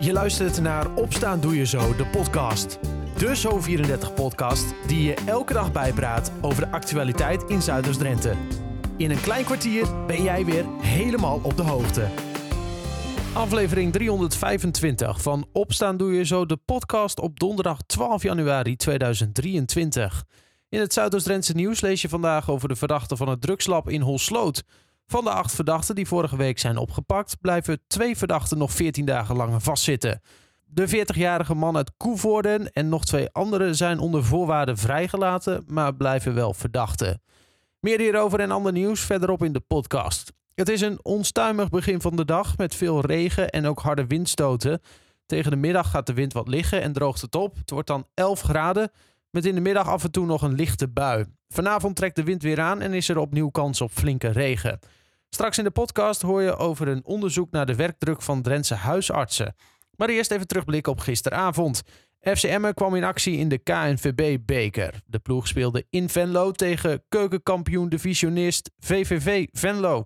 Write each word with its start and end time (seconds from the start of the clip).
Je 0.00 0.12
luistert 0.12 0.60
naar 0.60 0.94
Opstaan 0.94 1.40
Doe 1.40 1.56
Je 1.56 1.66
Zo, 1.66 1.96
de 1.96 2.06
podcast. 2.06 2.78
De 3.16 3.36
Zo34-podcast 3.36 4.74
die 4.86 5.02
je 5.02 5.14
elke 5.26 5.52
dag 5.52 5.72
bijpraat 5.72 6.32
over 6.40 6.64
de 6.64 6.70
actualiteit 6.70 7.42
in 7.42 7.62
Zuiders-Drenthe. 7.62 8.34
In 8.96 9.10
een 9.10 9.20
klein 9.20 9.44
kwartier 9.44 10.06
ben 10.06 10.22
jij 10.22 10.44
weer 10.44 10.64
helemaal 10.80 11.40
op 11.42 11.56
de 11.56 11.62
hoogte. 11.62 12.08
Aflevering 13.34 13.92
325 13.92 15.22
van 15.22 15.46
Opstaan 15.52 15.96
Doe 15.96 16.12
Je 16.12 16.24
Zo, 16.24 16.46
de 16.46 16.56
podcast 16.56 17.20
op 17.20 17.40
donderdag 17.40 17.82
12 17.82 18.22
januari 18.22 18.76
2023. 18.76 20.24
In 20.68 20.80
het 20.80 20.92
Zuidoost-Drentse 20.92 21.52
nieuws 21.52 21.80
lees 21.80 22.02
je 22.02 22.08
vandaag 22.08 22.50
over 22.50 22.68
de 22.68 22.76
verdachte 22.76 23.16
van 23.16 23.28
het 23.28 23.40
drugslab 23.40 23.88
in 23.88 24.00
Holsloot. 24.00 24.62
Van 25.10 25.24
de 25.24 25.30
acht 25.30 25.54
verdachten 25.54 25.94
die 25.94 26.06
vorige 26.06 26.36
week 26.36 26.58
zijn 26.58 26.76
opgepakt, 26.76 27.40
blijven 27.40 27.80
twee 27.86 28.16
verdachten 28.16 28.58
nog 28.58 28.72
14 28.72 29.04
dagen 29.04 29.36
lang 29.36 29.62
vastzitten. 29.62 30.20
De 30.64 30.88
40-jarige 30.88 31.54
man 31.54 31.76
uit 31.76 31.92
Koevoorden 31.96 32.72
en 32.72 32.88
nog 32.88 33.04
twee 33.04 33.28
anderen 33.32 33.74
zijn 33.74 33.98
onder 33.98 34.24
voorwaarden 34.24 34.76
vrijgelaten, 34.76 35.64
maar 35.66 35.94
blijven 35.94 36.34
wel 36.34 36.54
verdachten. 36.54 37.22
Meer 37.80 38.00
hierover 38.00 38.40
en 38.40 38.50
ander 38.50 38.72
nieuws 38.72 39.00
verderop 39.00 39.44
in 39.44 39.52
de 39.52 39.60
podcast. 39.60 40.32
Het 40.54 40.68
is 40.68 40.80
een 40.80 40.98
onstuimig 41.02 41.68
begin 41.68 42.00
van 42.00 42.16
de 42.16 42.24
dag 42.24 42.56
met 42.56 42.74
veel 42.74 43.00
regen 43.00 43.50
en 43.50 43.66
ook 43.66 43.80
harde 43.80 44.06
windstoten. 44.06 44.80
Tegen 45.26 45.50
de 45.50 45.56
middag 45.56 45.90
gaat 45.90 46.06
de 46.06 46.14
wind 46.14 46.32
wat 46.32 46.48
liggen 46.48 46.82
en 46.82 46.92
droogt 46.92 47.20
het 47.20 47.34
op. 47.34 47.56
Het 47.56 47.70
wordt 47.70 47.88
dan 47.88 48.06
11 48.14 48.40
graden, 48.40 48.90
met 49.30 49.46
in 49.46 49.54
de 49.54 49.60
middag 49.60 49.88
af 49.88 50.04
en 50.04 50.10
toe 50.10 50.26
nog 50.26 50.42
een 50.42 50.54
lichte 50.54 50.88
bui. 50.88 51.24
Vanavond 51.48 51.96
trekt 51.96 52.16
de 52.16 52.24
wind 52.24 52.42
weer 52.42 52.60
aan 52.60 52.80
en 52.80 52.92
is 52.92 53.08
er 53.08 53.18
opnieuw 53.18 53.48
kans 53.48 53.80
op 53.80 53.90
flinke 53.90 54.28
regen. 54.28 54.78
Straks 55.30 55.58
in 55.58 55.64
de 55.64 55.70
podcast 55.70 56.22
hoor 56.22 56.42
je 56.42 56.56
over 56.56 56.88
een 56.88 57.04
onderzoek 57.04 57.50
naar 57.50 57.66
de 57.66 57.74
werkdruk 57.74 58.22
van 58.22 58.42
Drentse 58.42 58.74
huisartsen. 58.74 59.54
Maar 59.96 60.08
eerst 60.08 60.30
even 60.30 60.46
terugblikken 60.46 60.92
op 60.92 61.00
gisteravond. 61.00 61.82
FCM 62.20 62.72
kwam 62.72 62.94
in 62.94 63.04
actie 63.04 63.36
in 63.36 63.48
de 63.48 63.58
KNVB-beker. 63.58 65.02
De 65.06 65.18
ploeg 65.18 65.46
speelde 65.46 65.86
in 65.90 66.08
Venlo 66.08 66.50
tegen 66.50 67.04
keukenkampioen 67.08 67.88
divisionist 67.88 68.70
VVV 68.78 69.46
Venlo. 69.52 69.96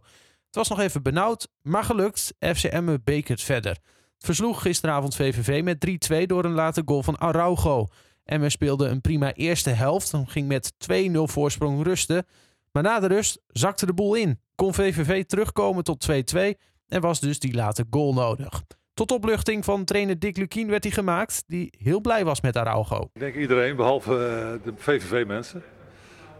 Het 0.47 0.56
was 0.56 0.69
nog 0.69 0.80
even 0.80 1.02
benauwd, 1.02 1.48
maar 1.62 1.84
gelukt. 1.84 2.34
FCM 2.38 2.97
bekert 3.04 3.42
verder. 3.42 3.72
Het 3.72 4.25
versloeg 4.25 4.62
gisteravond 4.62 5.16
VVV 5.16 5.62
met 5.62 6.10
3-2 6.22 6.27
door 6.27 6.44
een 6.44 6.52
late 6.52 6.82
goal 6.84 7.02
van 7.02 7.19
Araujo. 7.19 7.86
We 8.25 8.51
speelde 8.51 8.87
een 8.87 9.01
prima 9.01 9.33
eerste 9.33 9.70
helft 9.70 10.12
en 10.12 10.28
ging 10.28 10.48
met 10.48 10.73
2-0 10.92 11.12
voorsprong 11.12 11.83
rusten. 11.83 12.27
Maar 12.73 12.83
na 12.83 13.01
de 13.01 13.06
rust 13.06 13.41
zakte 13.47 13.87
de 13.87 13.95
boel 13.95 14.15
in. 14.15 14.41
Kon 14.55 14.75
VVV 14.75 15.25
terugkomen 15.25 15.84
tot 15.84 16.06
2-2 16.11 16.39
en 16.87 17.00
was 17.00 17.20
dus 17.20 17.39
die 17.39 17.55
late 17.55 17.84
goal 17.91 18.12
nodig. 18.12 18.62
Tot 18.95 19.11
opluchting 19.11 19.65
van 19.65 19.84
trainer 19.84 20.19
Dick 20.19 20.37
Lukien 20.37 20.69
werd 20.69 20.84
hij 20.84 20.93
gemaakt, 20.93 21.45
die 21.47 21.73
heel 21.78 22.00
blij 22.00 22.25
was 22.25 22.41
met 22.41 22.56
Araujo. 22.56 23.09
Ik 23.12 23.20
denk 23.20 23.34
iedereen, 23.34 23.77
behalve 23.77 24.11
uh, 24.12 24.65
de 24.65 24.73
VVV-mensen. 24.77 25.62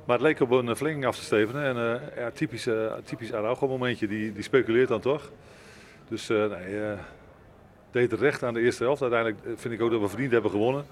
Maar 0.05 0.17
het 0.17 0.27
leek 0.27 0.41
op 0.41 0.51
een 0.51 0.77
verlenging 0.77 1.07
af 1.07 1.17
te 1.17 1.25
stevenen. 1.25 1.65
En 1.65 1.77
uh, 1.77 2.17
ja, 2.17 2.31
typisch, 2.31 2.67
uh, 2.67 2.93
typisch 3.05 3.33
Araujo-momentje, 3.33 4.07
die, 4.07 4.33
die 4.33 4.43
speculeert 4.43 4.89
dan 4.89 5.01
toch. 5.01 5.31
Dus 6.09 6.29
nee, 6.29 6.97
deed 7.91 8.13
recht 8.13 8.43
aan 8.43 8.55
de 8.55 8.61
eerste 8.61 8.85
helft. 8.85 9.03
Uiteindelijk 9.03 9.61
vind 9.61 9.75
ik 9.75 9.81
ook 9.81 9.91
dat 9.91 10.01
we 10.01 10.09
verdiend 10.09 10.33
hebben 10.33 10.51
gewonnen. 10.51 10.85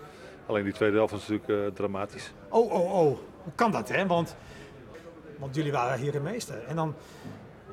Alleen 0.50 0.64
die 0.64 0.72
tweede 0.72 0.96
helft 0.96 1.12
was 1.12 1.28
natuurlijk 1.28 1.74
dramatisch. 1.74 2.32
Oh, 2.48 2.72
oh, 2.72 2.92
oh. 2.92 3.18
Hoe 3.42 3.52
kan 3.54 3.70
dat, 3.70 3.88
hè? 3.88 4.06
Want 4.06 4.36
want 5.40 5.54
jullie 5.54 5.72
waren 5.72 5.98
hier 5.98 6.12
de 6.12 6.20
meester. 6.20 6.62
En 6.68 6.76
dan 6.76 6.94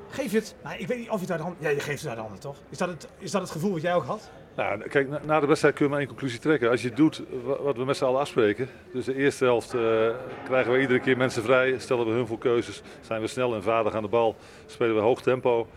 geef 0.09 0.31
je 0.31 0.38
het. 0.38 0.56
Nou, 0.64 0.78
ik 0.78 0.88
weet 0.88 0.98
niet 0.98 1.09
of 1.09 1.16
je 1.16 1.22
het 1.22 1.31
uit 1.31 1.39
de 1.39 1.45
hand. 1.45 1.58
Ja, 1.59 1.70
je 1.70 1.80
geeft 1.80 2.00
het 2.00 2.08
uit 2.08 2.16
de 2.16 2.22
handen, 2.22 2.39
toch? 2.39 2.55
Is 2.70 2.78
dat 2.78 2.89
het, 2.89 3.08
is 3.17 3.31
dat 3.31 3.42
het 3.42 3.52
gevoel 3.52 3.72
wat 3.72 3.81
jij 3.81 3.95
ook 3.95 4.03
had? 4.03 4.30
Nou, 4.55 4.88
kijk, 4.88 5.25
na, 5.25 5.39
de 5.39 5.45
wedstrijd 5.45 5.75
kun 5.75 5.86
je 5.86 5.92
maar 5.92 6.00
één 6.00 6.08
conclusie 6.08 6.39
trekken. 6.39 6.70
Als 6.70 6.81
je 6.81 6.92
doet 6.92 7.23
wat 7.61 7.78
we 7.78 7.86
met 7.86 7.98
z'n 7.98 8.05
allen 8.05 8.20
afspreken. 8.20 8.70
Dus 8.94 9.05
de 9.05 9.16
eerste 9.16 9.44
helft 9.44 9.73
uh, 9.73 10.09
krijgen 10.45 10.72
we 10.72 10.80
iedere 10.80 11.00
keer 11.00 11.17
mensen 11.17 11.44
vrij. 11.44 11.80
Stellen 11.80 12.05
we 12.05 12.11
hun 12.11 12.27
voor 12.27 12.38
keuzes. 12.38 12.82
Zijn 13.02 13.21
we 13.21 13.27
snel 13.27 13.55
en 13.55 13.64
vaardig 13.64 13.94
aan 13.94 14.02
de 14.02 14.09
bal. 14.09 14.36
Spelen 14.65 14.95
we 14.95 15.02
hoog 15.02 15.21
tempo. 15.21 15.67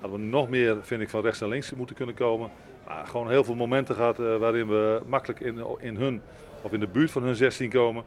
Hadden 0.00 0.20
we 0.20 0.26
nog 0.26 0.48
meer, 0.48 0.76
vind 0.80 1.00
ik, 1.00 1.08
van 1.08 1.22
rechts 1.22 1.40
naar 1.40 1.48
links 1.48 1.72
moeten 1.72 1.96
kunnen 1.96 2.14
komen. 2.14 2.50
Maar 2.86 3.06
gewoon 3.06 3.30
heel 3.30 3.44
veel 3.44 3.54
momenten 3.54 3.94
gehad 3.94 4.20
uh, 4.20 4.36
waarin 4.36 4.68
we 4.68 5.02
makkelijk 5.06 5.40
in, 5.40 5.64
in 5.78 5.96
hun 5.96 6.22
of 6.62 6.72
in 6.72 6.80
de 6.80 6.86
buurt 6.86 7.10
van 7.10 7.22
hun 7.22 7.36
16 7.36 7.70
komen 7.70 8.04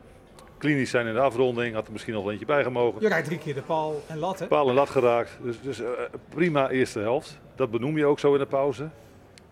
klinisch 0.63 0.89
zijn 0.89 1.07
in 1.07 1.13
de 1.13 1.19
afronding. 1.19 1.73
Had 1.73 1.85
er 1.85 1.91
misschien 1.91 2.13
nog 2.13 2.29
eentje 2.29 2.45
bij 2.45 2.63
gemogen. 2.63 3.01
Je 3.01 3.07
rijdt 3.07 3.25
drie 3.25 3.37
keer 3.37 3.53
de 3.53 3.61
paal 3.61 4.01
en 4.07 4.17
lat, 4.17 4.39
hè? 4.39 4.47
Paal 4.47 4.69
en 4.69 4.73
lat 4.73 4.89
geraakt. 4.89 5.37
Dus, 5.41 5.61
dus 5.61 5.81
uh, 5.81 5.87
prima 6.29 6.69
eerste 6.69 6.99
helft. 6.99 7.39
Dat 7.55 7.71
benoem 7.71 7.97
je 7.97 8.05
ook 8.05 8.19
zo 8.19 8.33
in 8.33 8.39
de 8.39 8.45
pauze. 8.45 8.89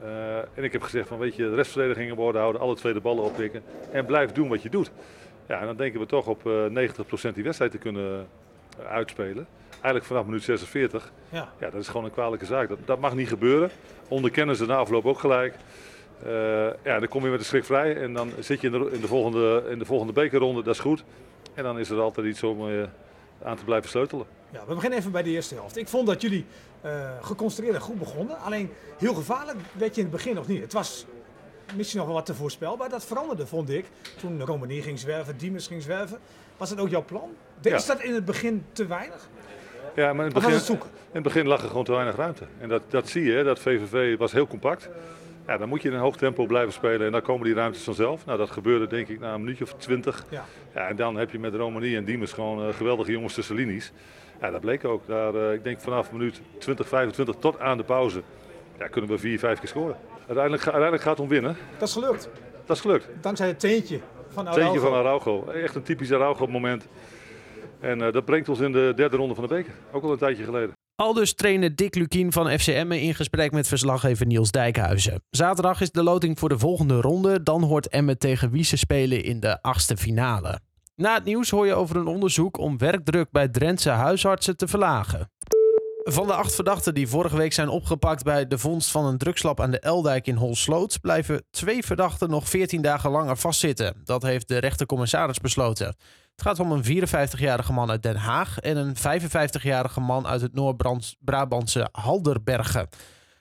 Uh, 0.04 0.38
en 0.38 0.64
ik 0.64 0.72
heb 0.72 0.82
gezegd 0.82 1.08
van 1.08 1.18
weet 1.18 1.36
je, 1.36 1.44
de 1.44 1.56
restverdediging 1.56 2.12
op 2.12 2.20
orde 2.20 2.38
houden, 2.38 2.62
alle 2.62 2.76
tweede 2.76 3.00
ballen 3.00 3.24
oppikken 3.24 3.64
en 3.92 4.06
blijf 4.06 4.32
doen 4.32 4.50
wat 4.50 4.62
je 4.62 4.70
doet. 4.70 4.92
Ja, 5.48 5.60
en 5.60 5.66
dan 5.66 5.76
denken 5.76 6.00
we 6.00 6.06
toch 6.06 6.28
op 6.28 6.46
uh, 6.46 6.90
90% 7.32 7.34
die 7.34 7.44
wedstrijd 7.44 7.72
te 7.72 7.78
kunnen 7.78 8.28
uitspelen. 8.88 9.48
Eigenlijk 9.72 10.06
vanaf 10.06 10.26
minuut 10.26 10.44
46. 10.44 11.12
Ja. 11.30 11.50
ja, 11.60 11.70
dat 11.70 11.82
is 11.82 11.88
gewoon 11.88 12.06
een 12.06 12.12
kwalijke 12.12 12.46
zaak. 12.46 12.70
Dat, 12.70 12.78
dat 12.86 13.00
mag 13.00 13.16
niet 13.16 13.28
gebeuren. 13.28 13.70
Onderkennen 14.08 14.56
ze 14.56 14.66
na 14.66 14.76
afloop 14.76 15.06
ook 15.06 15.20
gelijk. 15.20 15.56
Uh, 16.26 16.32
ja, 16.84 17.00
dan 17.00 17.08
kom 17.08 17.24
je 17.24 17.30
met 17.30 17.40
de 17.40 17.46
schrik 17.46 17.66
vrij 17.66 17.96
en 17.96 18.14
dan 18.14 18.32
zit 18.40 18.62
je 18.62 18.68
in 18.68 18.74
de, 18.74 18.90
in 18.92 19.02
de, 19.02 19.08
volgende, 19.08 19.64
in 19.70 19.80
de 19.80 19.86
volgende 19.86 20.14
bekerronde, 20.14 20.64
dat 20.64 20.74
is 20.74 20.80
goed. 20.80 21.04
En 21.54 21.64
dan 21.64 21.80
is 21.80 21.90
er 21.90 22.00
altijd 22.00 22.28
iets 22.28 22.44
om 22.44 22.70
uh, 22.70 22.84
aan 23.44 23.58
te 23.58 23.64
blijven 23.64 23.90
sleutelen. 23.90 24.26
Ja, 24.50 24.66
we 24.68 24.74
beginnen 24.74 25.00
even 25.00 25.12
bij 25.12 25.24
de 25.24 25.30
eerste 25.30 25.56
helft. 25.56 25.78
Ik 25.78 25.88
vond 25.88 26.08
dat 26.08 26.22
jullie 26.22 26.46
uh, 26.86 27.10
geconcentreerd 27.22 27.76
en 27.76 27.82
goed 27.82 28.00
begonnen. 28.00 28.40
Alleen 28.40 28.70
heel 28.98 29.14
gevaarlijk 29.14 29.58
werd 29.78 29.96
je 29.96 30.02
in 30.02 30.08
het 30.08 30.16
begin 30.16 30.36
nog 30.36 30.48
niet. 30.48 30.62
Het 30.62 30.74
was 30.74 31.06
misschien 31.76 31.98
nog 31.98 32.08
wel 32.08 32.16
wat 32.16 32.26
te 32.26 32.36
voorspelbaar. 32.36 32.90
Dat 32.90 33.06
veranderde, 33.06 33.48
vond 33.48 33.70
ik. 33.70 33.86
Toen 34.20 34.46
Romani 34.46 34.82
ging 34.82 35.00
zwerven, 35.00 35.38
Diemers 35.38 35.68
ging 35.68 35.82
zwerven. 35.82 36.20
Was 36.58 36.70
dat 36.70 36.80
ook 36.80 36.90
jouw 36.90 37.06
plan? 37.06 37.30
Is 37.62 37.86
ja. 37.86 37.94
dat 37.94 38.04
in 38.04 38.14
het 38.14 38.26
begin 38.26 38.66
te 38.72 38.86
weinig? 38.86 39.30
Ja, 39.96 40.14
maar 40.14 40.26
in 40.26 40.34
het, 40.36 40.44
begin, 40.44 40.78
in 40.78 40.80
het 41.12 41.24
begin 41.24 41.48
lag 41.48 41.62
er 41.62 41.68
gewoon 41.68 41.84
te 41.84 41.92
weinig 41.92 42.16
ruimte. 42.16 42.46
En 42.60 42.70
dat, 42.70 42.82
dat 42.90 43.10
zie 43.10 43.24
je, 43.24 43.44
dat 43.44 43.60
VVV 43.60 44.18
was 44.18 44.32
heel 44.32 44.48
compact. 44.48 44.90
Ja, 45.52 45.58
dan 45.58 45.70
moet 45.70 45.82
je 45.82 45.88
in 45.88 45.94
een 45.94 46.02
hoog 46.02 46.18
tempo 46.18 46.46
blijven 46.46 46.74
spelen 46.74 47.06
en 47.06 47.12
dan 47.12 47.22
komen 47.22 47.46
die 47.46 47.54
ruimtes 47.54 47.84
vanzelf. 47.84 48.26
Nou, 48.26 48.38
dat 48.38 48.52
gebeurde 48.52 48.88
denk 48.88 49.08
ik 49.08 49.20
na 49.20 49.34
een 49.34 49.40
minuutje 49.40 49.64
of 49.64 49.74
twintig. 49.74 50.26
Ja. 50.30 50.46
ja. 50.74 50.88
en 50.88 50.96
dan 50.96 51.16
heb 51.16 51.32
je 51.32 51.40
met 51.40 51.56
Romani 51.56 51.96
en 51.96 52.06
Diemers 52.06 52.34
gewoon 52.34 52.68
uh, 52.68 52.74
geweldige 52.74 53.12
jongens 53.12 53.34
tussen 53.34 53.56
linies. 53.56 53.92
Ja, 54.42 54.52
dat 54.52 54.62
bleek 54.62 54.86
ook. 54.86 55.08
Daar, 55.08 55.36
uh, 55.36 55.54
ik 55.54 55.64
denk 55.64 55.80
vanaf 55.80 56.12
minuut 56.12 56.42
20, 56.58 56.88
25 56.88 57.36
tot 57.40 57.60
aan 57.60 57.78
de 57.78 57.84
pauze 57.84 58.22
ja, 58.80 58.88
kunnen 58.88 59.10
we 59.10 59.18
vier, 59.18 59.40
vijf 59.40 59.60
keer 59.60 59.68
scoren. 59.68 59.96
Uiteindelijk, 60.18 60.64
uiteindelijk 60.64 61.04
gaat 61.04 61.18
het 61.18 61.22
om 61.22 61.28
winnen. 61.28 61.58
Dat 61.78 61.88
is 61.88 61.94
gelukt. 61.94 62.30
Dat 62.66 62.76
is 62.76 62.82
gelukt. 62.82 63.10
Dankzij 63.22 63.48
het 63.48 63.60
teentje 63.60 64.00
van 64.28 64.48
Araujo. 64.48 64.64
Teentje 64.64 64.88
van 64.88 64.98
Araujo. 64.98 65.46
Echt 65.48 65.76
een 65.76 65.84
typisch 65.84 66.14
Araujo 66.14 66.48
moment. 66.48 66.88
En 67.80 68.00
uh, 68.00 68.12
dat 68.12 68.26
brengt 68.26 68.50
ons 68.50 68.60
in 68.60 68.72
de 68.72 68.94
derde 68.96 69.18
ronde 69.18 69.36
van 69.36 69.44
de 69.48 69.54
beker. 69.54 69.74
Ook 69.92 70.04
al 70.04 70.12
een 70.12 70.18
tijdje 70.18 70.44
geleden. 70.44 70.81
Aldus 71.02 71.34
trainer 71.34 71.76
Dick 71.76 71.96
Lukien 71.96 72.32
van 72.32 72.60
FCM 72.60 72.92
in 72.92 73.16
gesprek 73.16 73.52
met 73.52 73.68
verslaggever 73.68 74.26
Niels 74.26 74.52
Dijkhuizen. 74.52 75.24
Zaterdag 75.30 75.82
is 75.82 75.92
de 75.92 76.04
loting 76.04 76.40
voor 76.40 76.50
de 76.50 76.60
volgende 76.60 77.02
ronde. 77.02 77.44
Dan 77.44 77.64
hoort 77.64 77.88
Emme 77.88 78.18
tegen 78.18 78.52
wie 78.52 78.64
ze 78.64 78.78
spelen 78.78 79.24
in 79.24 79.40
de 79.40 79.62
achtste 79.62 79.98
finale. 79.98 80.60
Na 80.96 81.14
het 81.14 81.24
nieuws 81.24 81.50
hoor 81.50 81.66
je 81.66 81.74
over 81.74 81.96
een 81.96 82.08
onderzoek 82.08 82.58
om 82.58 82.78
werkdruk 82.78 83.32
bij 83.32 83.48
Drentse 83.48 83.90
huisartsen 83.90 84.58
te 84.58 84.68
verlagen. 84.68 85.32
Van 86.04 86.28
de 86.28 86.34
acht 86.34 86.56
verdachten 86.56 86.94
die 86.94 87.08
vorige 87.08 87.38
week 87.38 87.54
zijn 87.54 87.70
opgepakt 87.70 88.24
bij 88.24 88.48
de 88.48 88.58
vondst 88.58 88.92
van 88.92 89.06
een 89.06 89.18
drugslab 89.18 89.60
aan 89.60 89.72
de 89.72 89.80
Eldijk 89.80 90.28
in 90.28 90.36
Holsloot, 90.36 91.02
blijven 91.02 91.44
twee 91.52 91.84
verdachten 91.84 92.30
nog 92.30 92.50
14 92.50 92.82
dagen 92.82 93.12
langer 93.12 93.38
vastzitten. 93.38 94.02
Dat 94.04 94.22
heeft 94.22 94.48
de 94.48 94.58
rechtercommissaris 94.58 95.40
besloten. 95.40 95.96
Het 96.42 96.50
gaat 96.50 96.68
om 96.68 96.72
een 96.72 97.08
54-jarige 97.08 97.74
man 97.74 97.90
uit 97.90 98.04
Den 98.04 98.16
Haag 98.16 98.60
en 98.60 98.78
een 98.78 98.96
55-jarige 98.96 100.00
man 100.00 100.28
uit 100.28 100.42
het 100.42 100.54
Noord-Brabantse 100.54 101.90
Halderbergen. 101.92 102.90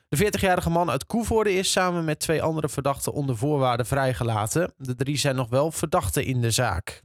De 0.09 0.16
40-jarige 0.16 0.71
man 0.71 0.91
uit 0.91 1.06
Koevoorde 1.06 1.55
is 1.55 1.72
samen 1.72 2.05
met 2.05 2.21
twee 2.21 2.43
andere 2.43 2.69
verdachten 2.69 3.13
onder 3.13 3.36
voorwaarden 3.36 3.86
vrijgelaten. 3.86 4.72
De 4.77 4.95
drie 4.95 5.16
zijn 5.16 5.36
nog 5.36 5.48
wel 5.48 5.71
verdachten 5.71 6.24
in 6.24 6.41
de 6.41 6.51
zaak. 6.51 7.03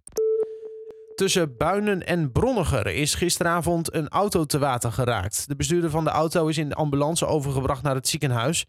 Tussen 1.16 1.58
Buinen 1.58 2.06
en 2.06 2.32
Bronniger 2.32 2.88
is 2.88 3.14
gisteravond 3.14 3.94
een 3.94 4.10
auto 4.10 4.46
te 4.46 4.60
water 4.60 4.92
geraakt. 4.92 5.48
De 5.48 5.56
bestuurder 5.56 5.90
van 5.90 6.04
de 6.04 6.10
auto 6.10 6.48
is 6.48 6.58
in 6.58 6.70
de 6.70 6.76
ambulance 6.76 7.26
overgebracht 7.26 7.84
naar 7.84 7.96
het 7.96 8.08
ziekenhuis. 8.08 8.66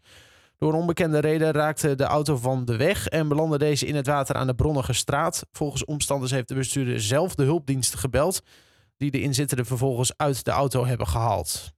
Door 0.57 0.73
een 0.73 0.79
onbekende 0.79 1.19
reden 1.19 1.51
raakte 1.51 1.95
de 1.95 2.03
auto 2.03 2.37
van 2.37 2.65
de 2.65 2.77
weg 2.77 3.07
en 3.07 3.27
belandde 3.27 3.57
deze 3.57 3.85
in 3.85 3.95
het 3.95 4.07
water 4.07 4.35
aan 4.35 4.47
de 4.47 4.55
Bronnigerstraat. 4.55 5.45
Volgens 5.51 5.85
omstanders 5.85 6.31
heeft 6.31 6.47
de 6.47 6.55
bestuurder 6.55 7.01
zelf 7.01 7.35
de 7.35 7.43
hulpdiensten 7.43 7.99
gebeld, 7.99 8.41
die 8.97 9.11
de 9.11 9.21
inzittenden 9.21 9.65
vervolgens 9.65 10.13
uit 10.17 10.45
de 10.45 10.51
auto 10.51 10.85
hebben 10.85 11.07
gehaald. 11.07 11.71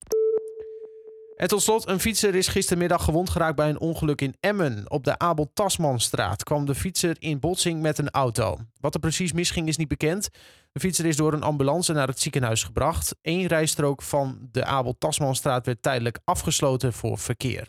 En 1.35 1.47
tot 1.47 1.61
slot, 1.61 1.87
een 1.87 1.99
fietser 1.99 2.35
is 2.35 2.47
gistermiddag 2.47 3.03
gewond 3.03 3.29
geraakt 3.29 3.55
bij 3.55 3.69
een 3.69 3.79
ongeluk 3.79 4.21
in 4.21 4.35
Emmen. 4.39 4.91
Op 4.91 5.03
de 5.03 5.17
Abel 5.17 5.51
Tasmanstraat 5.53 6.43
kwam 6.43 6.65
de 6.65 6.75
fietser 6.75 7.15
in 7.19 7.39
botsing 7.39 7.81
met 7.81 7.97
een 7.97 8.09
auto. 8.09 8.57
Wat 8.79 8.93
er 8.93 8.99
precies 8.99 9.33
misging 9.33 9.67
is 9.67 9.77
niet 9.77 9.87
bekend. 9.87 10.29
De 10.71 10.79
fietser 10.79 11.05
is 11.05 11.15
door 11.15 11.33
een 11.33 11.43
ambulance 11.43 11.93
naar 11.93 12.07
het 12.07 12.19
ziekenhuis 12.19 12.63
gebracht. 12.63 13.15
Eén 13.21 13.45
rijstrook 13.45 14.01
van 14.01 14.47
de 14.51 14.65
Abel 14.65 14.95
Tasmanstraat 14.97 15.65
werd 15.65 15.81
tijdelijk 15.81 16.19
afgesloten 16.23 16.93
voor 16.93 17.17
verkeer. 17.17 17.67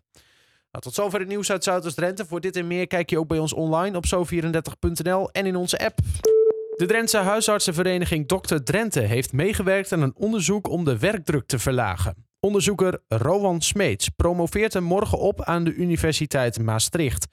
Nou, 0.70 0.84
tot 0.84 0.94
zover 0.94 1.18
het 1.18 1.28
nieuws 1.28 1.50
uit 1.50 1.64
Zuidoost-Drenthe. 1.64 2.26
Voor 2.26 2.40
dit 2.40 2.56
en 2.56 2.66
meer 2.66 2.86
kijk 2.86 3.10
je 3.10 3.18
ook 3.18 3.28
bij 3.28 3.38
ons 3.38 3.52
online 3.52 3.96
op 3.96 4.04
zo34.nl 4.06 5.30
en 5.30 5.46
in 5.46 5.56
onze 5.56 5.78
app. 5.78 5.98
De 6.76 6.84
Drentse 6.86 7.18
huisartsenvereniging 7.18 8.28
Dr. 8.28 8.54
Drenthe 8.54 9.00
heeft 9.00 9.32
meegewerkt 9.32 9.92
aan 9.92 10.02
een 10.02 10.16
onderzoek 10.16 10.68
om 10.68 10.84
de 10.84 10.98
werkdruk 10.98 11.46
te 11.46 11.58
verlagen. 11.58 12.14
Onderzoeker 12.40 13.02
Rowan 13.08 13.60
Smeets 13.60 14.08
promoveert 14.08 14.72
hem 14.72 14.82
morgen 14.82 15.18
op 15.18 15.42
aan 15.42 15.64
de 15.64 15.74
Universiteit 15.74 16.62
Maastricht. 16.62 17.26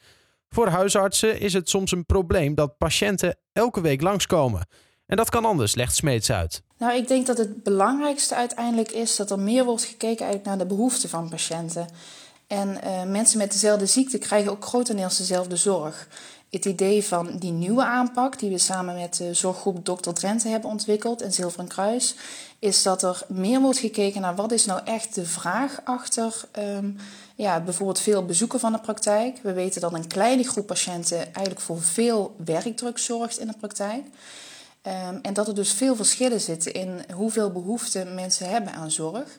Voor 0.50 0.68
huisartsen 0.68 1.40
is 1.40 1.54
het 1.54 1.70
soms 1.70 1.92
een 1.92 2.06
probleem 2.06 2.56
dat 2.56 2.78
patiënten 2.78 3.38
elke 3.54 3.82
week 3.82 4.02
langskomen. 4.02 4.68
En 5.06 5.18
dat 5.18 5.30
kan 5.30 5.46
anders, 5.46 5.76
legt 5.76 5.96
Smeets 5.96 6.32
uit. 6.32 6.62
Nou, 6.78 6.98
ik 6.98 7.08
denk 7.08 7.26
dat 7.26 7.38
het 7.38 7.64
belangrijkste 7.64 8.36
uiteindelijk 8.36 8.92
is 8.92 9.16
dat 9.16 9.32
er 9.32 9.40
meer 9.40 9.66
wordt 9.66 9.84
gekeken 9.84 10.40
naar 10.44 10.58
de 10.58 10.66
behoeften 10.66 11.10
van 11.10 11.30
patiënten. 11.30 11.88
En 12.48 12.78
uh, 12.84 13.04
mensen 13.04 13.38
met 13.38 13.52
dezelfde 13.52 13.86
ziekte 13.86 14.18
krijgen 14.18 14.52
ook 14.52 14.66
grotendeels 14.66 15.18
dezelfde 15.18 15.56
zorg. 15.56 16.08
Het 16.50 16.66
idee 16.66 17.04
van 17.04 17.38
die 17.38 17.52
nieuwe 17.52 17.86
aanpak, 17.86 18.40
die 18.40 18.50
we 18.50 18.58
samen 18.58 18.96
met 18.96 19.18
de 19.18 19.34
zorggroep 19.34 19.86
Dr. 19.86 20.10
Drenthe 20.10 20.48
hebben 20.48 20.70
ontwikkeld 20.70 21.22
en 21.22 21.34
Zilveren 21.34 21.68
Kruis, 21.68 22.16
is 22.60 22.84
dat 22.84 23.04
er 23.04 23.22
meer 23.28 23.62
wordt 23.62 23.80
gekeken 23.80 24.22
naar 24.22 24.36
wat 24.36 24.52
is 24.52 24.66
nou 24.66 24.82
echt 24.86 25.16
de 25.16 25.26
vraag 25.26 25.80
achter 25.84 26.42
um, 26.60 26.98
ja, 27.36 27.60
bijvoorbeeld 27.60 28.00
veel 28.00 28.26
bezoeken 28.26 28.60
van 28.60 28.72
de 28.72 28.80
praktijk. 28.80 29.40
We 29.44 29.54
weten 29.54 29.82
dat 29.82 29.94
een 29.94 30.08
kleine 30.08 30.44
groep 30.44 30.68
patiënten 30.68 31.18
eigenlijk 31.18 31.60
voor 31.60 31.82
veel 31.82 32.36
werkdruk 32.46 32.98
zorgt 32.98 33.40
in 33.40 33.48
de 33.48 33.58
praktijk. 33.60 34.06
Um, 34.88 35.20
en 35.22 35.34
dat 35.34 35.48
er 35.48 35.56
dus 35.56 35.74
veel 35.74 35.96
verschillen 35.96 36.42
zitten 36.42 36.74
in 36.74 37.06
hoeveel 37.14 37.52
behoefte 37.52 38.06
mensen 38.06 38.50
hebben 38.50 38.74
aan 38.74 38.92
zorg. 38.92 39.38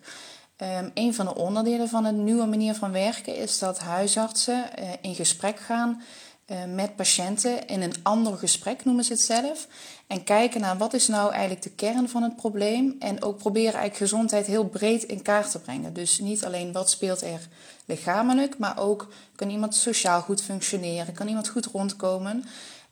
Um, 0.63 0.91
een 0.95 1.15
van 1.15 1.27
de 1.27 1.35
onderdelen 1.35 1.89
van 1.89 2.05
een 2.05 2.25
nieuwe 2.25 2.47
manier 2.47 2.75
van 2.75 2.93
werken 2.93 3.37
is 3.37 3.59
dat 3.59 3.79
huisartsen 3.79 4.65
uh, 4.79 4.89
in 5.01 5.15
gesprek 5.15 5.59
gaan 5.59 6.03
uh, 6.47 6.57
met 6.75 6.97
patiënten 6.97 7.67
in 7.67 7.83
een 7.83 7.95
ander 8.03 8.37
gesprek, 8.39 8.85
noemen 8.85 9.05
ze 9.05 9.13
het 9.13 9.21
zelf. 9.21 9.67
En 10.07 10.25
kijken 10.25 10.61
naar 10.61 10.79
wat 10.79 10.95
is 10.95 11.09
nou 11.09 11.31
eigenlijk 11.31 11.63
de 11.63 11.71
kern 11.71 12.09
van 12.09 12.23
het 12.23 12.37
probleem. 12.37 12.97
En 12.99 13.23
ook 13.23 13.37
proberen 13.37 13.73
eigenlijk 13.73 13.97
gezondheid 13.97 14.47
heel 14.47 14.69
breed 14.69 15.03
in 15.03 15.23
kaart 15.23 15.51
te 15.51 15.59
brengen. 15.59 15.93
Dus 15.93 16.19
niet 16.19 16.45
alleen 16.45 16.73
wat 16.73 16.91
speelt 16.91 17.23
er 17.23 17.49
lichamelijk, 17.85 18.59
maar 18.59 18.79
ook 18.79 19.09
kan 19.37 19.51
iemand 19.51 19.75
sociaal 19.75 20.21
goed 20.21 20.43
functioneren, 20.43 21.15
kan 21.15 21.29
iemand 21.29 21.49
goed 21.49 21.67
rondkomen. 21.67 22.45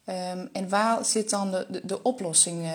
Um, 0.09 0.49
en 0.53 0.69
waar 0.69 1.05
zit 1.05 1.31
dan 1.31 1.51
de, 1.51 1.67
de, 1.69 1.81
de 1.85 2.03
oplossing 2.03 2.63
uh, 2.63 2.71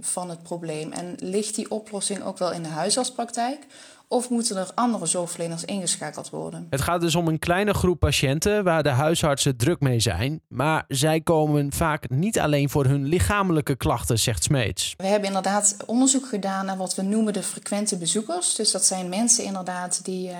van 0.00 0.30
het 0.30 0.42
probleem? 0.42 0.92
En 0.92 1.14
ligt 1.18 1.54
die 1.54 1.70
oplossing 1.70 2.22
ook 2.22 2.38
wel 2.38 2.52
in 2.52 2.62
de 2.62 2.68
huisartspraktijk? 2.68 3.66
Of 4.08 4.30
moeten 4.30 4.56
er 4.56 4.70
andere 4.74 5.06
zorgverleners 5.06 5.64
ingeschakeld 5.64 6.30
worden? 6.30 6.66
Het 6.70 6.80
gaat 6.80 7.00
dus 7.00 7.14
om 7.14 7.28
een 7.28 7.38
kleine 7.38 7.74
groep 7.74 7.98
patiënten 7.98 8.64
waar 8.64 8.82
de 8.82 8.88
huisartsen 8.88 9.56
druk 9.56 9.80
mee 9.80 10.00
zijn. 10.00 10.40
Maar 10.48 10.84
zij 10.88 11.20
komen 11.20 11.72
vaak 11.72 12.08
niet 12.10 12.38
alleen 12.38 12.70
voor 12.70 12.84
hun 12.84 13.04
lichamelijke 13.04 13.76
klachten, 13.76 14.18
zegt 14.18 14.42
Smeets. 14.42 14.94
We 14.96 15.06
hebben 15.06 15.28
inderdaad 15.28 15.76
onderzoek 15.86 16.26
gedaan 16.26 16.66
naar 16.66 16.76
wat 16.76 16.94
we 16.94 17.02
noemen 17.02 17.32
de 17.32 17.42
frequente 17.42 17.96
bezoekers. 17.96 18.54
Dus 18.54 18.70
dat 18.70 18.84
zijn 18.84 19.08
mensen 19.08 19.44
inderdaad 19.44 20.04
die, 20.04 20.28
uh, 20.28 20.36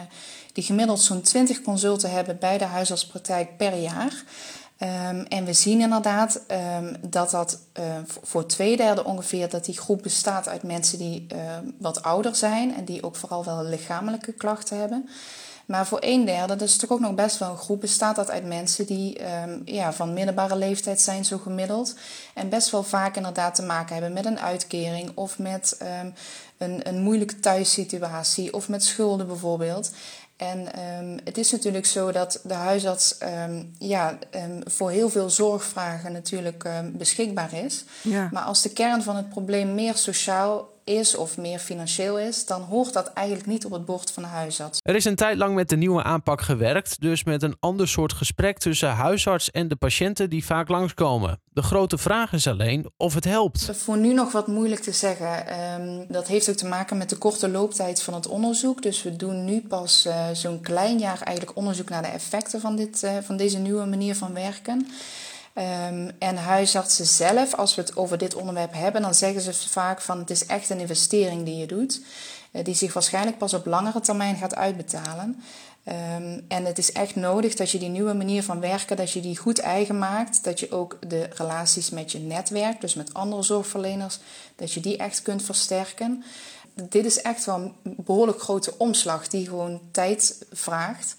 die 0.53 0.65
gemiddeld 0.65 1.01
zo'n 1.01 1.21
20 1.23 1.63
consulten 1.63 2.11
hebben 2.11 2.39
bij 2.39 2.59
de 2.59 2.65
huisartspraktijk 2.65 3.57
per 3.57 3.77
jaar. 3.77 4.25
Um, 4.85 5.25
en 5.29 5.45
we 5.45 5.53
zien 5.53 5.81
inderdaad 5.81 6.41
um, 6.79 6.97
dat 7.01 7.31
dat 7.31 7.61
uh, 7.79 7.85
voor 8.23 8.47
twee 8.47 8.77
derde 8.77 9.05
ongeveer 9.05 9.49
dat 9.49 9.65
die 9.65 9.79
groep 9.79 10.03
bestaat 10.03 10.49
uit 10.49 10.63
mensen 10.63 10.99
die 10.99 11.27
uh, 11.35 11.39
wat 11.79 12.03
ouder 12.03 12.37
zijn 12.37 12.75
en 12.75 12.85
die 12.85 13.03
ook 13.03 13.17
vooral 13.17 13.45
wel 13.45 13.65
lichamelijke 13.65 14.33
klachten 14.33 14.79
hebben. 14.79 15.09
Maar 15.67 15.87
voor 15.87 15.99
een 16.01 16.25
derde, 16.25 16.57
dat 16.57 16.69
is 16.69 16.77
toch 16.77 16.91
ook 16.91 17.01
nog 17.01 17.15
best 17.15 17.39
wel 17.39 17.51
een 17.51 17.57
groep, 17.57 17.81
bestaat 17.81 18.17
dat 18.17 18.31
uit 18.31 18.45
mensen 18.45 18.87
die 18.87 19.21
um, 19.43 19.63
ja, 19.65 19.93
van 19.93 20.13
middelbare 20.13 20.57
leeftijd 20.57 21.01
zijn, 21.01 21.25
zo 21.25 21.39
gemiddeld. 21.39 21.95
En 22.35 22.49
best 22.49 22.71
wel 22.71 22.83
vaak 22.83 23.17
inderdaad 23.17 23.55
te 23.55 23.63
maken 23.63 23.93
hebben 23.95 24.13
met 24.13 24.25
een 24.25 24.41
uitkering 24.41 25.11
of 25.15 25.39
met 25.39 25.79
een, 26.59 26.89
een 26.89 27.03
moeilijke 27.03 27.41
thuissituatie 27.41 28.53
of 28.53 28.69
met 28.69 28.85
schulden 28.85 29.27
bijvoorbeeld. 29.27 29.91
En 30.37 30.59
um, 30.59 31.19
het 31.25 31.39
is 31.39 31.53
natuurlijk 31.53 31.87
zo 31.87 32.13
dat 32.13 32.41
de 32.43 32.55
huisarts 32.55 33.17
um, 33.23 33.75
ja, 33.79 34.19
um, 34.31 34.61
voor 34.65 34.91
heel 34.91 35.11
veel 35.11 35.31
zorgvragen 35.31 36.13
natuurlijk 36.13 36.69
beschikbaar 36.93 37.53
is. 37.53 37.85
Ja. 38.03 38.29
Maar 38.33 38.43
als 38.43 38.63
de 38.63 38.71
kern 38.71 39.03
van 39.03 39.17
het 39.17 39.29
probleem 39.29 39.75
meer 39.75 39.97
sociaal 39.97 40.73
is 40.85 41.17
of 41.17 41.37
meer 41.37 41.59
financieel 41.59 42.19
is, 42.19 42.47
dan 42.47 42.63
hoort 42.63 42.93
dat 42.93 43.13
eigenlijk 43.13 43.49
niet 43.49 43.65
op 43.65 43.73
het 43.73 43.85
bord 43.85 44.11
van 44.11 44.23
de 44.23 44.29
huisarts. 44.29 44.79
Er 44.83 44.95
is 44.95 45.05
een 45.05 45.17
tijd 45.17 45.37
lang 45.37 45.55
met 45.55 45.69
de 45.69 45.77
nieuwe 45.77 46.03
aanpak 46.03 46.41
gewerkt, 46.41 47.01
dus 47.01 47.25
met 47.25 47.43
een 47.43 47.57
ander 47.61 47.89
soort 47.89 48.13
gesprek 48.13 48.59
tussen 48.59 48.91
huisarts 48.91 49.51
en 49.51 49.69
de 49.69 49.77
patiënten 49.77 50.31
die 50.31 50.45
vaak 50.45 50.69
langskomen. 50.69 51.41
De 51.53 51.63
grote 51.63 51.99
vraag 51.99 52.33
is 52.33 52.47
alleen 52.47 52.91
of 52.97 53.15
het 53.15 53.25
helpt. 53.25 53.71
Voor 53.73 53.97
nu 53.97 54.15
nog 54.15 54.33
wat 54.33 54.47
moeilijk 54.47 54.81
te 54.81 54.93
zeggen. 54.93 55.61
Um, 55.81 56.05
dat 56.09 56.27
heeft 56.27 56.51
ook 56.51 56.57
te 56.57 56.67
maken 56.67 56.97
met 56.97 57.11
de 57.11 57.17
korte 57.17 57.49
looptijd 57.49 58.03
van 58.03 58.15
het 58.15 58.27
onderzoek. 58.27 58.83
Dus 58.83 59.03
we 59.03 59.17
doen 59.17 59.45
nu 59.45 59.61
pas 59.69 60.07
uh, 60.07 60.27
zo'n 60.33 60.61
klein 60.61 60.99
jaar 60.99 61.21
eigenlijk 61.21 61.57
onderzoek 61.57 61.89
naar 61.89 62.03
de 62.03 62.09
effecten 62.09 62.61
van, 62.61 62.77
dit, 62.77 63.03
uh, 63.03 63.11
van 63.23 63.37
deze 63.37 63.59
nieuwe 63.59 63.85
manier 63.85 64.15
van 64.15 64.35
werken. 64.35 64.87
Um, 65.59 66.11
en 66.19 66.37
huisartsen 66.37 67.07
zelf, 67.07 67.55
als 67.55 67.75
we 67.75 67.81
het 67.81 67.97
over 67.97 68.19
dit 68.19 68.35
onderwerp 68.35 68.73
hebben, 68.73 69.03
dan 69.03 69.15
zeggen 69.15 69.41
ze 69.41 69.69
vaak 69.69 70.01
van 70.01 70.19
het 70.19 70.31
is 70.31 70.47
echt 70.47 70.71
een 70.71 70.81
investering 70.81 71.45
die 71.45 71.57
je 71.57 71.67
doet, 71.67 72.01
uh, 72.53 72.65
die 72.65 72.75
zich 72.75 72.93
waarschijnlijk 72.93 73.39
pas 73.39 73.55
op 73.55 73.67
langere 73.67 74.01
termijn 74.01 74.37
gaat 74.37 74.55
uitbetalen. 74.55 75.43
Um, 75.89 76.45
en 76.49 76.65
het 76.65 76.79
is 76.79 76.93
echt 76.93 77.15
nodig 77.15 77.55
dat 77.55 77.71
je 77.71 77.79
die 77.79 77.89
nieuwe 77.89 78.15
manier 78.15 78.43
van 78.43 78.61
werken, 78.61 78.97
dat 78.97 79.11
je 79.11 79.21
die 79.21 79.37
goed 79.37 79.59
eigen 79.59 79.99
maakt, 79.99 80.45
dat 80.45 80.61
je 80.61 80.71
ook 80.71 80.99
de 81.09 81.29
relaties 81.35 81.91
met 81.91 82.13
je 82.13 82.19
netwerk, 82.19 82.81
dus 82.81 82.95
met 82.95 83.15
andere 83.15 83.43
zorgverleners, 83.43 84.19
dat 84.57 84.73
je 84.73 84.81
die 84.81 84.97
echt 84.97 85.23
kunt 85.23 85.43
versterken. 85.43 86.25
Dit 86.75 87.05
is 87.05 87.23
echt 87.23 87.45
wel 87.45 87.57
een 87.57 87.75
behoorlijk 87.83 88.41
grote 88.43 88.79
omslag 88.79 89.29
die 89.29 89.49
gewoon 89.49 89.81
tijd 89.91 90.45
vraagt. 90.53 91.17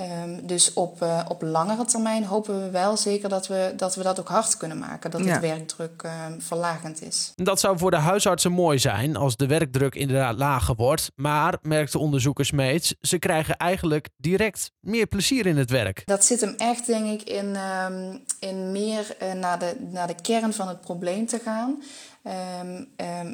Um, 0.00 0.46
dus 0.46 0.72
op, 0.72 1.02
uh, 1.02 1.24
op 1.28 1.42
langere 1.42 1.84
termijn 1.84 2.24
hopen 2.24 2.62
we 2.62 2.70
wel 2.70 2.96
zeker 2.96 3.28
dat 3.28 3.46
we 3.46 3.72
dat, 3.76 3.94
we 3.94 4.02
dat 4.02 4.20
ook 4.20 4.28
hard 4.28 4.56
kunnen 4.56 4.78
maken. 4.78 5.10
Dat 5.10 5.24
ja. 5.24 5.40
werkdruk 5.40 6.02
uh, 6.06 6.12
verlagend 6.38 7.02
is. 7.02 7.32
Dat 7.34 7.60
zou 7.60 7.78
voor 7.78 7.90
de 7.90 7.96
huisartsen 7.96 8.52
mooi 8.52 8.78
zijn 8.78 9.16
als 9.16 9.36
de 9.36 9.46
werkdruk 9.46 9.94
inderdaad 9.94 10.38
lager 10.38 10.74
wordt. 10.74 11.10
Maar, 11.14 11.58
merkt 11.62 11.92
de 11.92 11.98
onderzoekers 11.98 12.50
Meets, 12.50 12.94
ze 13.00 13.18
krijgen 13.18 13.56
eigenlijk 13.56 14.08
direct 14.16 14.70
meer 14.80 15.06
plezier 15.06 15.46
in 15.46 15.56
het 15.56 15.70
werk. 15.70 16.02
Dat 16.04 16.24
zit 16.24 16.40
hem 16.40 16.54
echt, 16.56 16.86
denk 16.86 17.20
ik, 17.20 17.28
in, 17.28 17.56
um, 17.56 18.22
in 18.40 18.72
meer 18.72 19.16
uh, 19.22 19.32
naar, 19.32 19.58
de, 19.58 19.76
naar 19.90 20.06
de 20.06 20.20
kern 20.22 20.52
van 20.52 20.68
het 20.68 20.80
probleem 20.80 21.26
te 21.26 21.40
gaan. 21.44 21.82
Um, 22.26 22.32
um, 22.76 22.86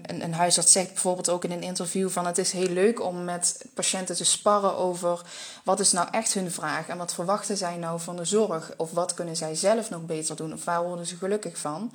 een, 0.02 0.22
een 0.22 0.34
huisarts 0.34 0.72
zegt 0.72 0.88
bijvoorbeeld 0.88 1.28
ook 1.28 1.44
in 1.44 1.50
een 1.50 1.62
interview 1.62 2.08
van 2.08 2.26
het 2.26 2.38
is 2.38 2.52
heel 2.52 2.68
leuk 2.68 3.02
om 3.02 3.24
met 3.24 3.64
patiënten 3.74 4.16
te 4.16 4.24
sparren 4.24 4.76
over 4.76 5.22
wat 5.64 5.80
is 5.80 5.92
nou 5.92 6.08
echt 6.10 6.34
hun 6.34 6.50
vraag 6.50 6.88
en 6.88 6.98
wat 6.98 7.14
verwachten 7.14 7.56
zij 7.56 7.76
nou 7.76 8.00
van 8.00 8.16
de 8.16 8.24
zorg 8.24 8.72
of 8.76 8.90
wat 8.90 9.14
kunnen 9.14 9.36
zij 9.36 9.54
zelf 9.54 9.90
nog 9.90 10.06
beter 10.06 10.36
doen 10.36 10.52
of 10.52 10.64
waar 10.64 10.82
worden 10.84 11.06
ze 11.06 11.16
gelukkig 11.16 11.58
van. 11.58 11.92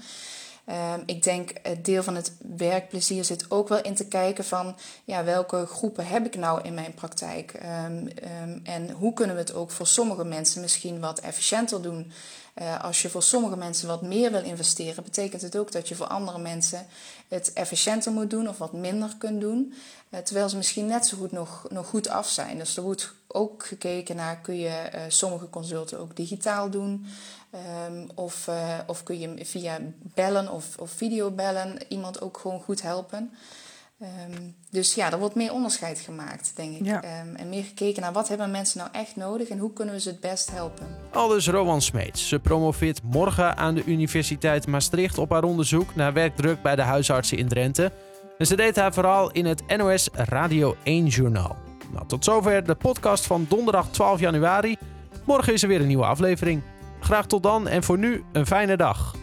Um, 0.70 1.04
ik 1.06 1.24
denk 1.24 1.52
het 1.62 1.86
deel 1.86 2.04
van 2.04 2.16
het 2.16 2.32
werkplezier 2.58 3.24
zit 3.24 3.52
ook 3.52 3.68
wel 3.68 3.82
in 3.82 3.96
te 3.96 4.08
kijken 4.08 4.46
van 4.46 4.76
ja, 5.04 5.24
welke 5.24 5.66
groepen 5.66 6.08
heb 6.08 6.26
ik 6.26 6.36
nou 6.36 6.62
in 6.62 6.74
mijn 6.74 6.94
praktijk 6.94 7.54
en 8.64 8.92
hoe 8.92 9.14
kunnen 9.14 9.36
we 9.36 9.42
het 9.42 9.54
ook 9.54 9.72
voor 9.72 9.88
sommige 9.88 10.24
mensen 10.26 10.62
misschien 10.62 11.00
wat 11.00 11.20
efficiënter 11.20 11.82
doen. 11.82 12.12
Uh, 12.62 12.84
als 12.84 13.02
je 13.02 13.10
voor 13.10 13.24
sommige 13.24 13.58
mensen 13.58 13.88
wat 13.88 14.02
meer 14.02 14.32
wil 14.32 14.44
investeren, 14.44 15.04
betekent 15.04 15.42
het 15.42 15.58
ook 15.58 15.72
dat 15.72 15.88
je 15.88 15.96
voor 15.96 16.08
andere 16.08 16.38
mensen 16.38 16.86
het 17.28 17.54
efficiënter 17.54 18.12
moet 18.12 18.30
doen 18.30 18.50
of 18.50 18.58
wat 18.58 18.74
minder 18.74 19.16
kunt 19.18 19.42
doen. 19.42 19.74
Uh, 20.10 20.20
terwijl 20.20 20.50
ze 20.50 20.58
misschien 20.58 20.86
net 20.86 21.06
zo 21.06 21.18
goed 21.18 21.32
nog, 21.32 21.66
nog 21.70 21.88
goed 21.88 22.10
af 22.10 22.30
zijn. 22.30 22.58
Dus 22.58 22.78
er 22.78 22.84
wordt 22.84 23.14
ook 23.28 23.66
gekeken 23.66 24.16
naar, 24.16 24.38
kun 24.38 24.58
je 24.58 24.90
uh, 24.96 25.02
sommige 25.08 25.50
consulten 25.50 26.00
ook 26.00 26.16
digitaal 26.16 26.70
doen? 26.70 27.06
Um, 27.88 28.10
of, 28.16 28.50
of 28.88 29.04
kun 29.04 29.20
je 29.20 29.46
via 29.46 29.80
bellen 30.00 30.52
of, 30.52 30.78
of 30.78 30.92
videobellen 30.92 31.78
iemand 31.88 32.22
ook 32.22 32.38
gewoon 32.38 32.62
goed 32.62 32.82
helpen? 32.82 33.34
Um, 34.02 34.56
dus 34.70 34.94
ja, 34.94 35.12
er 35.12 35.20
wordt 35.20 35.36
meer 35.36 35.54
onderscheid 35.54 36.00
gemaakt, 36.00 36.52
denk 36.56 36.78
ik. 36.78 36.86
Ja. 36.86 37.22
Um, 37.22 37.36
en 37.36 37.50
meer 37.50 37.64
gekeken 37.64 38.02
naar 38.02 38.14
wat 38.14 38.28
hebben 38.28 38.52
mensen 38.52 38.78
nou 38.78 38.90
echt 38.92 39.16
nodig 39.16 39.48
en 39.48 39.58
hoe 39.58 39.74
kunnen 39.74 39.94
we 39.94 40.02
ze 40.02 40.10
het 40.10 40.20
best 40.20 40.52
helpen. 40.52 40.88
Aldus 41.12 41.48
Rowan 41.48 41.82
Smeets. 41.82 42.28
Ze 42.28 42.40
promoveert 42.40 43.04
morgen 43.04 43.58
aan 43.58 43.76
de 43.76 43.84
Universiteit 43.86 44.68
Maastricht 44.68 45.18
op 45.18 45.30
haar 45.30 45.44
onderzoek 45.44 45.96
naar 45.96 46.14
werkdruk 46.14 46.62
bij 46.62 46.76
de 46.76 46.82
huisartsen 46.82 47.38
in 47.38 47.48
Drenthe. 47.48 47.92
En 48.38 48.46
ze 48.46 48.56
deed 48.56 48.76
haar 48.76 48.94
vooral 48.94 49.32
in 49.32 49.46
het 49.46 49.78
NOS 49.78 50.10
Radio 50.14 50.76
1 50.84 51.06
journaal. 51.06 51.56
Nou, 51.92 52.08
tot 52.08 52.24
zover 52.24 52.66
de 52.66 52.76
podcast 52.76 53.26
van 53.26 53.46
donderdag 53.50 53.88
12 53.90 54.20
januari. 54.20 54.78
Morgen 55.26 55.54
is 55.54 55.62
er 55.62 55.68
weer 55.68 55.82
een 55.82 55.88
nieuwe 55.88 56.06
aflevering. 56.06 56.62
Graag 57.00 57.26
tot 57.26 57.44
dan 57.44 57.68
en 57.68 57.84
voor 57.84 57.98
nu 57.98 58.24
een 58.32 58.46
fijne 58.46 58.78
dag. 58.78 59.16